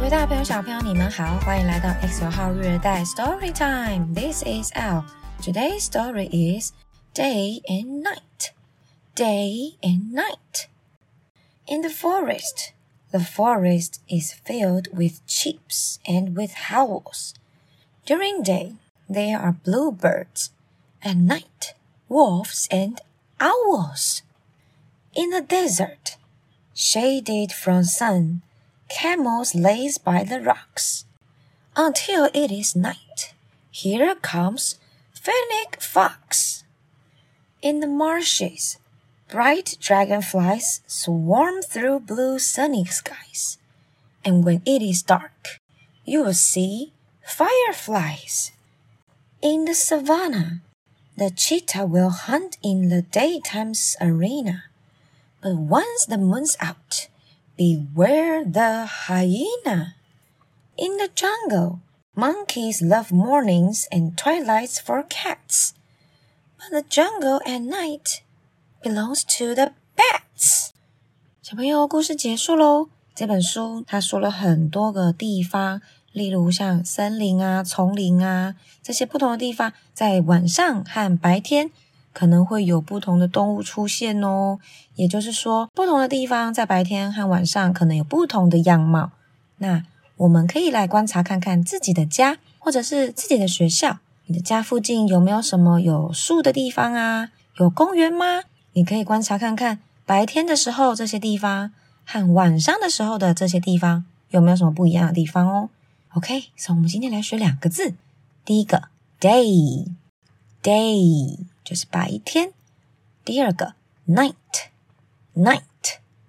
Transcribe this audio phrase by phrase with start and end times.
[0.00, 4.14] 位大朋友、小朋友，你们好，欢迎来到 X 号育儿袋 Story Time.
[4.14, 5.04] This is Al.
[5.42, 6.72] Today's story is
[7.14, 8.52] Day and Night.
[9.14, 10.68] Day and Night.
[11.66, 12.72] In the forest,
[13.10, 17.34] the forest is filled with chirps and with howls.
[18.06, 18.74] During day,
[19.08, 20.50] there are bluebirds.
[21.02, 21.74] At night,
[22.08, 23.00] wolves and
[23.38, 24.22] owls.
[25.14, 26.16] In the desert,
[26.74, 28.42] shaded from sun,
[28.91, 31.05] camels laze by the rocks.
[31.75, 33.33] Until it is night,
[33.71, 34.75] here comes
[35.13, 36.63] Fennec Fox.
[37.61, 38.77] In the marshes,
[39.29, 43.57] bright dragonflies swarm through blue sunny skies.
[44.25, 45.59] And when it is dark,
[46.05, 46.91] you will see
[47.25, 48.51] fireflies.
[49.41, 50.61] In the savannah,
[51.15, 54.65] the cheetah will hunt in the daytime's arena.
[55.41, 57.07] But once the moon's out,
[57.56, 59.94] beware the hyena.
[60.76, 61.80] In the jungle,
[62.14, 65.72] monkeys love mornings and twilights for cats.
[66.58, 68.22] But the jungle at night
[68.82, 70.70] belongs to the bats.
[71.42, 72.88] 小朋友，故事结束喽。
[73.14, 75.80] 这本书它说了很多个地方，
[76.12, 81.70] 例如像森林啊、丛林啊这些不同的地方，在晚上和白天
[82.13, 84.59] 可能会有不同的动物出现哦。
[84.95, 89.11] 也就是说，不同的地方在白天和晚上可能有不同的样貌。
[89.57, 89.83] 那
[90.17, 93.99] 我们可以来观察看看自己的家，或者是自己的学校。
[94.25, 97.29] 你的家附近有没有什么有树的地方啊？
[97.57, 98.43] 有公园吗？
[98.73, 101.71] 你可以观察看看，白天的时候这些地方
[102.05, 105.69] 和晚上的时候的这些地方有没有什么不一样的地方哦。
[106.13, 107.95] OK，所以我们今天来学两个字。
[108.45, 108.83] 第一个
[109.19, 109.85] day，day
[111.70, 112.52] 就是白天。
[113.24, 113.74] 第二个
[114.08, 115.62] night，night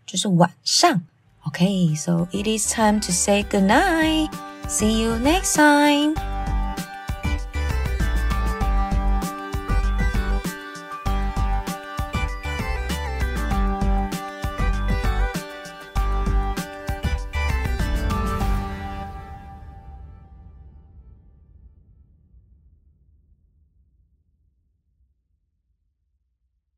[0.06, 1.04] 就是晚上。
[1.46, 4.30] Okay, so it is time to say goodnight.
[4.68, 6.31] See you next time.